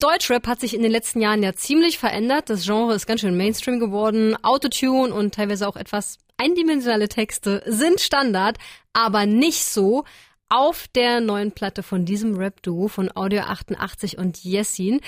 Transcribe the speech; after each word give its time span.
Deutschrap 0.00 0.46
hat 0.46 0.60
sich 0.60 0.74
in 0.74 0.82
den 0.82 0.92
letzten 0.92 1.20
Jahren 1.20 1.42
ja 1.42 1.54
ziemlich 1.54 1.98
verändert. 1.98 2.50
Das 2.50 2.64
Genre 2.64 2.94
ist 2.94 3.06
ganz 3.06 3.20
schön 3.20 3.36
Mainstream 3.36 3.80
geworden. 3.80 4.36
Autotune 4.44 5.12
und 5.12 5.34
teilweise 5.34 5.66
auch 5.66 5.74
etwas 5.74 6.18
eindimensionale 6.36 7.08
Texte 7.08 7.64
sind 7.66 8.00
Standard, 8.00 8.58
aber 8.92 9.26
nicht 9.26 9.64
so 9.64 10.04
auf 10.48 10.86
der 10.94 11.20
neuen 11.20 11.50
Platte 11.50 11.82
von 11.82 12.04
diesem 12.04 12.36
Rap-Duo 12.36 12.86
von 12.86 13.10
Audio 13.14 13.40
88 13.40 14.18
und 14.18 14.44
Yessin. 14.44 15.00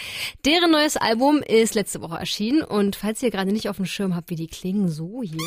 Deren 0.45 0.73
neues 0.73 0.97
Album 0.97 1.39
ist 1.39 1.77
letzte 1.77 2.03
Woche 2.03 2.19
erschienen 2.19 2.63
und 2.63 2.97
falls 2.97 3.23
ihr 3.23 3.31
gerade 3.31 3.53
nicht 3.53 3.69
auf 3.69 3.77
dem 3.77 3.87
Schirm 3.87 4.17
habt, 4.17 4.29
wie 4.29 4.37
die 4.37 4.49
klingen, 4.49 4.89
so 4.89 5.23
hier. 5.23 5.39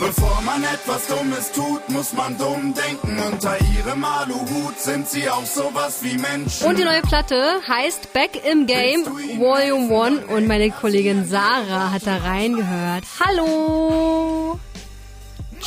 Bevor 0.00 0.40
man 0.42 0.62
etwas 0.62 1.08
Dummes 1.08 1.50
tut, 1.52 1.88
muss 1.88 2.12
man 2.12 2.38
dumm 2.38 2.72
denken. 2.72 3.18
Unter 3.32 3.56
ihrem 3.76 4.04
Aluhut 4.04 4.78
sind 4.78 5.08
sie 5.08 5.28
auch 5.28 5.44
sowas 5.44 6.02
wie 6.02 6.16
Menschen. 6.16 6.68
Und 6.68 6.78
die 6.78 6.84
neue 6.84 7.02
Platte 7.02 7.60
heißt 7.66 8.12
Back 8.12 8.40
im 8.48 8.66
Game 8.66 9.04
Volume 9.38 10.20
1 10.22 10.30
und 10.30 10.46
meine 10.46 10.70
Kollegin 10.70 11.24
Sarah 11.26 11.90
hat 11.90 12.06
da 12.06 12.18
reingehört. 12.18 13.04
Hallo! 13.18 14.60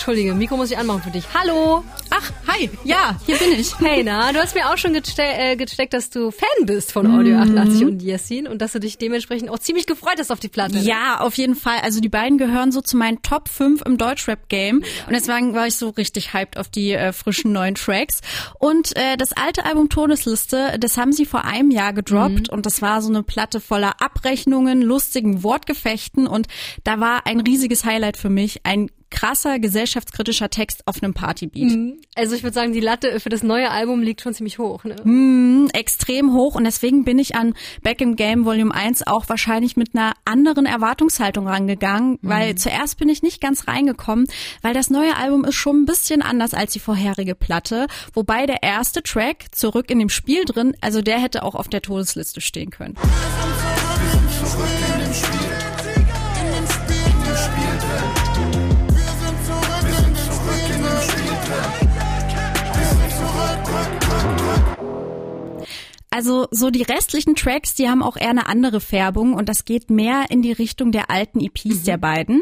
Entschuldige, 0.02 0.34
Mikro 0.34 0.58
muss 0.58 0.72
ich 0.72 0.80
anmachen 0.80 1.04
für 1.04 1.12
dich. 1.12 1.26
Hallo! 1.32 1.84
Ach, 2.10 2.32
hi, 2.48 2.72
ja, 2.84 3.20
hier 3.28 3.38
bin 3.38 3.52
ich. 3.52 3.78
Hey, 3.78 4.04
na, 4.04 4.34
du 4.34 4.40
hast 4.40 4.55
mir 4.55 4.68
auch 4.68 4.77
schon 4.80 4.94
geste 4.94 5.22
äh, 5.22 5.55
gesteckt, 5.55 5.94
dass 5.94 6.10
du 6.10 6.32
Fan 6.32 6.66
bist 6.66 6.91
von 6.91 7.05
Audio 7.05 7.38
88 7.38 7.86
und 7.86 8.02
Yassin 8.02 8.48
und 8.48 8.64
dass 8.64 8.72
du 8.72 8.80
dich 8.80 8.98
dementsprechend 8.98 9.52
auch 9.52 9.60
ziemlich 9.60 9.86
gefreut 9.86 10.16
hast 10.18 10.32
auf 10.32 10.40
die 10.40 10.48
Platte. 10.48 10.80
Ja, 10.80 11.20
auf 11.20 11.36
jeden 11.38 11.54
Fall. 11.54 11.77
Also 11.84 12.02
die 12.02 12.10
beiden 12.10 12.40
gehören 12.40 12.72
so 12.72 12.82
zu 12.82 12.98
meinen 12.98 13.22
Top 13.22 13.48
5 13.48 13.84
im 13.84 14.00
Deutschrap-Game 14.00 14.77
und 14.77 15.14
deswegen 15.14 15.54
war 15.54 15.68
ich 15.68 15.76
so 15.76 15.90
richtig 15.90 16.34
hyped 16.34 16.58
auf 16.58 16.68
die 16.68 16.94
äh, 16.94 17.13
frischen 17.13 17.52
neuen 17.52 17.76
Tracks. 17.76 18.22
Und 18.58 18.98
äh, 18.98 19.18
das 19.18 19.34
alte 19.34 19.66
Album 19.66 19.90
Todesliste, 19.90 20.77
das 20.80 20.98
haben 20.98 21.13
sie 21.13 21.27
vor 21.27 21.46
einem 21.46 21.70
Jahr 21.70 21.94
gedroppt 21.94 22.49
und 22.49 22.66
das 22.66 22.82
war 22.82 23.04
so 23.04 23.10
eine 23.10 23.22
Platte 23.22 23.60
voller 23.60 24.02
Abrechnungen, 24.02 24.82
lustigen 24.82 25.44
Wortgefechten 25.44 26.26
und 26.26 26.48
da 26.84 26.99
war 26.99 27.27
ein 27.27 27.40
riesiges 27.40 27.86
Highlight 27.86 28.18
für 28.18 28.30
mich, 28.30 28.62
ein 28.65 28.90
krasser 29.12 29.59
gesellschaftskritischer 29.59 30.49
Text 30.49 30.87
auf 30.87 31.04
einem 31.04 31.13
Partybeat. 31.13 31.71
Also 32.15 32.35
ich 32.35 32.43
würde 32.43 32.54
sagen, 32.54 32.73
die 32.73 32.79
Latte 32.79 33.20
für 33.20 33.29
das 33.29 33.43
neue 33.43 33.70
Album 33.70 34.01
liegt 34.01 34.21
schon 34.21 34.34
ziemlich 34.34 34.57
hoch. 34.57 34.84
Ne? 34.84 34.95
Mm, 35.03 35.70
extrem 35.73 36.34
hoch 36.34 36.55
und 36.55 36.63
deswegen 36.63 37.03
bin 37.03 37.20
ich 37.20 37.35
an 37.35 37.53
Back 37.84 38.01
in 38.01 38.15
Game 38.15 38.45
Volume 38.45 38.73
1 38.73 39.05
auch 39.05 39.29
wahrscheinlich 39.29 39.77
mit 39.77 39.93
einer 39.93 40.13
anderen 40.26 40.65
Erwartungshaltung 40.65 41.48
rangegangen, 41.48 42.18
weil 42.21 42.55
zuerst 42.55 42.98
bin 42.98 43.09
ich 43.09 43.21
nicht 43.21 43.41
ganz 43.41 43.68
reingekommen, 43.68 44.27
weil 44.62 44.73
das 44.73 44.90
neue 44.90 45.15
Album 45.15 45.46
ist 45.46 45.55
schon 45.55 45.84
ein 45.84 45.85
bisschen 45.85 46.21
anders 46.21 46.53
als 46.53 46.73
die 46.73 46.79
vorherige 46.79 47.35
Platte, 47.35 47.87
wobei 48.13 48.46
der 48.46 48.63
erste 48.63 49.03
Track 49.03 49.46
zurück 49.51 49.91
in 49.91 49.99
dem 49.99 50.09
Spiel 50.09 50.46
drin, 50.46 50.75
also 50.81 51.01
der 51.01 51.20
hätte 51.20 51.43
auch 51.43 51.55
auf 51.55 51.68
der 51.68 51.81
Todesliste 51.81 52.41
stehen 52.41 52.71
können. 52.71 52.96
Also 66.13 66.50
so 66.51 66.72
die 66.72 66.84
restlichen 66.84 67.35
Tracks, 67.35 67.73
die 67.73 67.88
haben 67.88 68.03
auch 68.03 68.17
eher 68.17 68.31
eine 68.31 68.47
andere 68.47 68.81
Färbung 68.81 69.34
und 69.34 69.47
das 69.47 69.63
geht 69.63 69.90
mehr 69.90 70.25
in 70.29 70.41
die 70.41 70.51
Richtung 70.51 70.91
der 70.91 71.09
alten 71.09 71.40
EPs 71.40 71.84
der 71.84 71.97
beiden. 71.97 72.41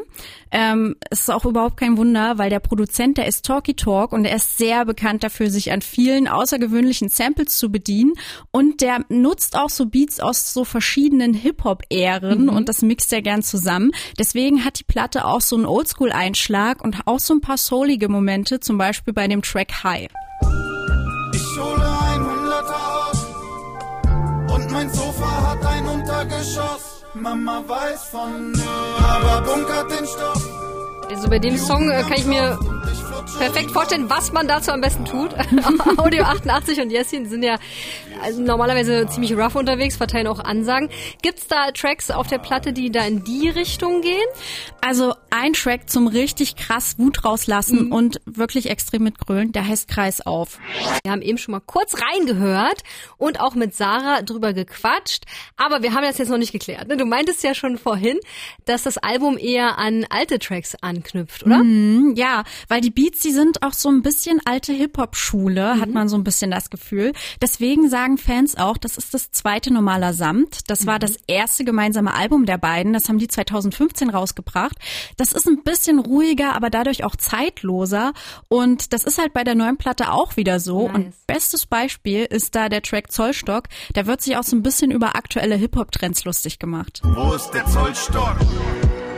Ähm, 0.50 0.96
es 1.12 1.20
ist 1.20 1.30
auch 1.30 1.46
überhaupt 1.46 1.78
kein 1.78 1.96
Wunder, 1.96 2.40
weil 2.40 2.50
der 2.50 2.62
Produzent, 2.62 3.20
der 3.20 3.28
ist 3.28 3.46
Talky 3.46 3.76
Talk 3.76 4.12
und 4.12 4.26
er 4.26 4.38
ist 4.38 4.58
sehr 4.58 4.86
bekannt 4.86 5.24
dafür, 5.24 5.52
sich 5.52 5.72
an 5.72 5.84
vielen 5.84 6.28
außergewöhnlichen 6.28 7.10
Samples 7.10 7.60
zu 7.60 7.72
bedienen 7.72 8.14
und 8.50 8.82
der 8.82 9.06
nutzt 9.10 9.56
auch 9.56 9.70
so 9.70 9.86
Beats 9.86 10.20
aus 10.20 10.52
so 10.52 10.66
verschiedenen 10.66 11.36
Hip-Hop-Ähren 11.36 12.50
und 12.50 12.70
das 12.70 12.82
mixt 12.82 13.14
er 13.14 13.22
gern 13.22 13.44
zusammen. 13.44 13.92
Deswegen 14.18 14.66
hat 14.66 14.80
die 14.80 14.84
Platte 14.84 15.26
auch 15.26 15.42
so 15.42 15.56
einen 15.56 15.68
Oldschool-Einschlag 15.68 16.84
und 16.84 17.02
auch 17.06 17.20
so 17.20 17.36
ein 17.36 17.42
paar 17.42 17.58
soulige 17.58 18.10
Momente, 18.10 18.60
zum 18.60 18.80
Beispiel 18.80 19.14
bei 19.14 19.28
dem 19.28 19.44
Track 19.44 19.84
High. 19.84 20.08
Mein 24.72 24.90
Sofa 24.90 25.50
hat 25.50 25.66
ein 25.66 25.86
Untergeschoss. 25.88 27.04
Mama 27.14 27.64
weiß 27.68 28.04
von 28.12 28.52
nö, 28.52 28.62
aber 29.04 29.42
bunkert 29.42 29.92
den 29.92 30.06
Stoff. 30.06 30.48
Also 31.10 31.28
bei 31.28 31.40
dem 31.40 31.58
Song 31.58 31.90
äh, 31.90 32.04
kann 32.04 32.14
ich 32.18 32.26
mir 32.26 32.58
perfekt 33.40 33.72
vorstellen, 33.72 34.10
was 34.10 34.32
man 34.32 34.48
dazu 34.48 34.72
am 34.72 34.82
besten 34.82 35.06
tut. 35.06 35.32
Audio 35.98 36.24
88 36.24 36.82
und 36.82 36.92
Yassin 36.92 37.28
sind 37.28 37.44
ja 37.44 37.58
also 38.22 38.42
normalerweise 38.42 39.08
ziemlich 39.08 39.34
rough 39.36 39.56
unterwegs, 39.56 39.98
verteilen 39.98 40.28
auch 40.28 40.40
Ansagen. 40.40 40.90
Gibt's 41.22 41.48
da 41.48 41.72
Tracks 41.72 42.12
auf 42.12 42.28
der 42.28 42.38
Platte, 42.40 42.74
die 42.74 42.92
da 42.92 43.06
in 43.06 43.24
die 43.24 43.50
Richtung 43.50 44.02
gehen? 44.02 44.28
Also 44.82 45.14
ein 45.30 45.54
Track 45.54 45.90
zum 45.90 46.08
richtig 46.08 46.56
krass 46.56 46.96
Wut 46.98 47.24
rauslassen 47.26 47.92
und 47.92 48.20
wirklich 48.26 48.70
extrem 48.70 49.04
mitgrölen, 49.04 49.52
der 49.52 49.68
heißt 49.68 49.88
Kreis 49.88 50.22
auf. 50.26 50.58
Wir 51.04 51.12
haben 51.12 51.22
eben 51.22 51.38
schon 51.38 51.52
mal 51.52 51.62
kurz 51.62 51.96
reingehört 52.02 52.84
und 53.18 53.40
auch 53.40 53.56
mit 53.56 53.76
Sarah 53.76 54.22
drüber 54.22 54.54
gequatscht, 54.54 55.26
aber 55.58 55.82
wir 55.84 55.94
haben 55.94 56.04
das 56.04 56.18
jetzt 56.18 56.30
noch 56.30 56.38
nicht 56.38 56.52
geklärt. 56.52 56.88
ne? 56.88 56.98
Du 56.98 57.06
meintest 57.06 57.44
ja 57.44 57.54
schon 57.54 57.78
vorhin, 57.78 58.20
dass 58.66 58.84
das 58.84 58.98
Album 58.98 59.38
eher 59.38 59.78
an 59.78 60.06
alte 60.10 60.40
Tracks 60.40 60.76
anknüpft, 60.82 61.46
oder? 61.46 61.60
Hm, 61.60 62.14
Ja, 62.16 62.44
weil 62.68 62.82
die 62.82 62.90
Beats, 62.90 63.20
die 63.20 63.32
sind 63.32 63.62
auch 63.64 63.74
so 63.74 63.90
ein 63.90 64.02
bisschen 64.02 64.42
alte 64.46 64.74
Hip-Hop-Schule, 64.74 65.80
hat 65.80 65.90
man 65.90 66.10
so 66.10 66.16
ein 66.18 66.24
bisschen 66.24 66.52
das 66.52 66.70
Gefühl. 66.70 67.14
Deswegen 67.42 67.90
sagen 67.90 68.09
Fans 68.18 68.58
auch, 68.58 68.78
das 68.78 68.98
ist 68.98 69.14
das 69.14 69.32
zweite 69.32 69.72
Normaler 69.72 70.14
Samt. 70.14 70.70
Das 70.70 70.86
war 70.86 71.00
das 71.00 71.18
erste 71.28 71.64
gemeinsame 71.64 72.14
Album 72.14 72.46
der 72.46 72.58
beiden. 72.58 72.94
Das 72.94 73.10
haben 73.10 73.20
die 73.20 73.28
2015 73.28 74.10
rausgebracht. 74.10 74.76
Das 75.18 75.32
ist 75.32 75.48
ein 75.48 75.64
bisschen 75.64 76.00
ruhiger, 76.00 76.56
aber 76.56 76.70
dadurch 76.70 77.04
auch 77.04 77.16
zeitloser. 77.16 78.14
Und 78.48 78.94
das 78.94 79.04
ist 79.04 79.18
halt 79.18 79.34
bei 79.34 79.44
der 79.44 79.56
neuen 79.56 79.78
Platte 79.78 80.12
auch 80.12 80.38
wieder 80.38 80.60
so. 80.60 80.88
Nice. 80.88 80.96
Und 80.96 81.28
bestes 81.28 81.66
Beispiel 81.66 82.26
ist 82.26 82.56
da 82.56 82.70
der 82.70 82.82
Track 82.82 83.12
Zollstock. 83.12 83.66
Da 83.94 84.06
wird 84.06 84.22
sich 84.22 84.38
auch 84.38 84.44
so 84.44 84.56
ein 84.56 84.64
bisschen 84.64 84.92
über 84.92 85.16
aktuelle 85.16 85.56
Hip-Hop-Trends 85.56 86.26
lustig 86.26 86.60
gemacht. 86.60 87.02
Wo 87.04 87.34
ist 87.34 87.52
der 87.52 87.66
Zollstock? 87.66 88.36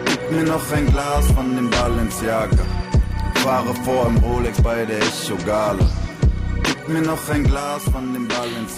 Gib 0.06 0.32
mir 0.32 0.44
noch 0.44 0.72
ein 0.72 0.86
Glas 0.88 1.32
von 1.32 1.56
dem 1.56 1.70
Balenciaga. 1.70 2.66
Fahre 3.36 3.74
vor 3.84 4.08
im 4.08 4.18
Rolex 4.18 4.62
bei 4.62 4.86
der 4.86 5.00
Echo 5.00 5.36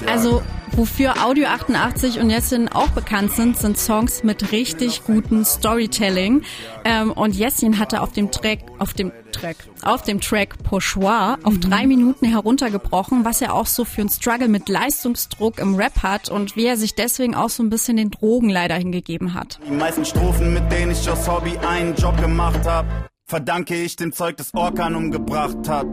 Also, 0.09 0.41
wofür 0.72 1.25
Audio 1.25 1.47
88 1.47 2.19
und 2.19 2.30
Jessin 2.30 2.68
auch 2.68 2.90
bekannt 2.90 3.31
sind, 3.31 3.58
sind 3.58 3.78
Songs 3.78 4.24
mit 4.24 4.52
richtig 4.52 5.03
gutem 5.03 5.46
Storytelling. 5.46 6.44
Ähm, 6.86 7.12
und 7.12 7.36
Jessin 7.36 7.80
hatte 7.80 8.02
auf 8.02 8.12
dem 8.12 8.31
Track, 8.31 8.59
auf 8.80 8.94
dem 8.94 9.12
Track, 9.31 9.58
auf 9.84 10.03
dem 10.03 10.22
Track 10.22 10.62
Pochoir 10.63 11.38
auf 11.44 11.58
drei 11.59 11.88
Minuten 11.88 12.25
heruntergebrochen, 12.25 13.25
was 13.25 13.42
er 13.42 13.53
auch 13.53 13.68
so 13.68 13.86
für 13.86 14.02
einen 14.02 14.09
Struggle 14.09 14.47
mit 14.47 14.69
Leistungsdruck 14.69 15.59
im 15.59 15.75
Rap 15.75 16.03
hat 16.03 16.30
und 16.30 16.56
wie 16.56 16.66
er 16.66 16.78
sich 16.78 16.96
deswegen 16.96 17.36
auch 17.36 17.50
so 17.50 17.63
ein 17.63 17.69
bisschen 17.69 17.97
den 17.97 18.12
Drogen 18.12 18.50
leider 18.50 18.75
hingegeben 18.75 19.34
hat. 19.34 19.59
Die 19.68 19.72
meisten 19.72 20.06
Strophen, 20.06 20.53
mit 20.53 20.72
denen 20.72 20.92
ich 20.92 21.09
aus 21.09 21.28
Hobby 21.28 21.58
einen 21.58 21.96
Job 21.96 22.19
gemacht 22.19 22.62
hab, 22.66 22.86
verdanke 23.25 23.75
ich 23.75 23.96
dem 23.96 24.12
Zeug, 24.12 24.38
das 24.38 24.53
Orkan 24.53 24.96
umgebracht 24.96 25.68
hat. 25.68 25.88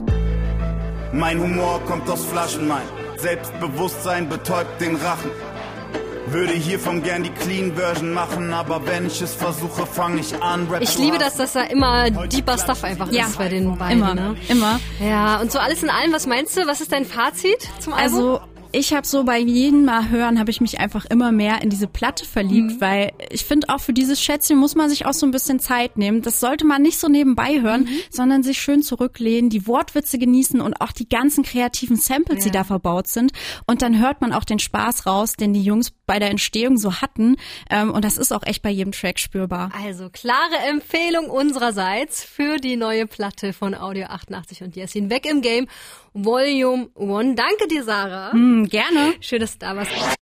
Mein 1.13 1.41
Humor 1.41 1.81
kommt 1.87 2.09
aus 2.09 2.25
Flaschen, 2.25 2.69
mein 2.69 2.83
Selbstbewusstsein 3.17 4.29
betäubt 4.29 4.81
den 4.81 4.97
Rachen. 4.97 5.31
Würde 6.27 6.53
hiervon 6.53 7.03
gern 7.03 7.25
die 7.25 7.31
Clean 7.31 7.75
Version 7.75 8.13
machen, 8.13 8.53
aber 8.53 8.87
wenn 8.87 9.07
ich 9.07 9.21
es 9.21 9.35
versuche, 9.35 9.85
fange 9.85 10.21
ich 10.21 10.41
an, 10.41 10.69
Rap 10.71 10.81
Ich 10.81 10.97
liebe 10.97 11.19
das, 11.19 11.35
dass 11.37 11.55
da 11.55 11.63
immer 11.65 12.09
deeper 12.11 12.57
Stuff 12.57 12.85
einfach 12.85 13.11
Ja, 13.11 13.25
ist 13.27 13.37
bei 13.39 13.49
den 13.49 13.77
beiden. 13.77 13.99
immer, 13.99 14.15
Ne? 14.15 14.37
immer. 14.49 14.79
Ja, 15.01 15.41
und 15.41 15.51
so 15.51 15.59
alles 15.59 15.83
in 15.83 15.91
allem, 15.91 16.13
was 16.13 16.29
meinst 16.29 16.57
du? 16.57 16.65
Was 16.69 16.81
ist 16.81 16.93
dein 16.93 17.05
Fazit 17.05 17.69
zum 17.81 17.95
Album? 17.95 18.15
Also 18.15 18.41
ich 18.73 18.93
habe 18.95 19.07
so 19.07 19.25
bei 19.25 19.39
jedem 19.39 19.85
Mal 19.85 20.11
hören, 20.11 20.39
habe 20.39 20.51
ich 20.51 20.61
mich 20.61 20.81
einfach 20.81 21.05
immer 21.07 21.33
mehr 21.33 21.63
in 21.63 21.71
diese 21.71 21.87
Platte 21.87 22.25
verliebt, 22.25 22.73
Mhm. 22.73 22.81
weil 22.81 23.13
ich 23.31 23.45
finde 23.45 23.69
auch 23.69 23.81
für 23.81 23.93
dieses 23.93 24.21
Schätzchen 24.23 24.59
muss 24.59 24.75
man 24.75 24.89
sich 24.89 25.07
auch 25.07 25.13
so 25.13 25.27
ein 25.27 25.31
bisschen 25.31 25.61
Zeit 25.61 25.97
nehmen. 25.99 26.23
Das 26.23 26.41
sollte 26.41 26.67
man 26.67 26.83
nicht 26.83 26.99
so 26.99 27.09
nebenbei 27.09 27.61
hören, 27.61 27.83
Mhm. 27.85 27.89
sondern 28.11 28.43
sich 28.43 28.61
schön 28.61 28.83
zurücklehnen, 28.83 29.51
die 29.51 29.67
Wortwitze 29.67 30.19
genießen 30.19 30.61
und 30.61 30.81
auch 30.81 30.93
die 30.93 31.09
ganzen 31.09 31.45
kreativen 31.45 31.97
Samples, 31.97 32.43
die 32.45 32.49
Ja. 32.51 32.55
da 32.55 32.65
verbaut 32.65 33.07
sind. 33.09 33.33
Und 33.67 33.83
dann 33.83 33.99
hört 33.99 34.21
man 34.21 34.33
auch 34.33 34.45
den 34.45 34.59
Spaß 34.59 35.07
raus, 35.07 35.35
den 35.35 35.53
die 35.53 35.63
Jungs 35.63 35.93
bei 36.07 36.19
der 36.19 36.31
Entstehung 36.31 36.77
so 36.77 37.01
hatten. 37.01 37.37
Ähm, 37.71 37.91
und 37.93 38.05
das 38.05 38.17
ist 38.19 38.33
auch 38.33 38.43
echt 38.45 38.63
bei 38.63 38.71
jedem 38.71 38.93
Track 38.93 39.19
spürbar. 39.19 39.71
Also, 39.85 40.11
klare 40.11 40.57
Empfehlung 40.69 41.31
unsererseits 41.31 42.25
für 42.25 42.57
die 42.59 42.77
neue 42.77 43.07
Platte 43.07 43.53
von 43.53 43.75
Audio 43.75 44.07
88 44.07 44.63
und 44.63 44.75
Jessin. 44.77 45.09
Weg 45.11 45.27
im 45.31 45.41
Game, 45.43 45.67
Volume 46.13 46.89
1. 46.99 47.37
Danke 47.37 47.69
dir, 47.69 47.85
Sarah. 47.85 48.33
Hm, 48.33 48.60
gerne. 48.69 49.15
Schön, 49.21 49.41
dass 49.41 49.53
du 49.53 49.59
da 49.61 49.77
warst. 49.77 50.19